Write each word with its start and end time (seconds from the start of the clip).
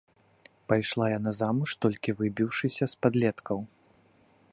Пайшла 0.71 1.05
яна 1.17 1.33
замуж 1.41 1.75
толькі 1.85 2.15
выбіўшыся 2.21 2.85
з 2.95 3.07
падлеткаў. 3.07 3.59